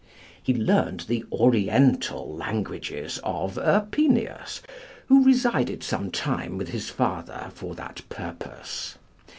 [0.41, 4.63] He learned the Oriental languages of Erpenius,
[5.09, 8.97] who resided some time with his father for that purpose.